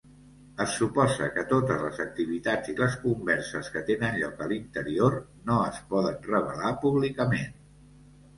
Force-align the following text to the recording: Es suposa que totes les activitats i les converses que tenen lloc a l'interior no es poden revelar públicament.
Es 0.63 0.71
suposa 0.75 1.25
que 1.33 1.43
totes 1.51 1.83
les 1.87 1.99
activitats 2.05 2.71
i 2.73 2.75
les 2.79 2.95
converses 3.03 3.69
que 3.75 3.83
tenen 3.91 4.17
lloc 4.23 4.41
a 4.47 4.49
l'interior 4.53 5.19
no 5.51 5.59
es 5.67 5.79
poden 5.93 6.19
revelar 6.33 6.75
públicament. 6.87 7.57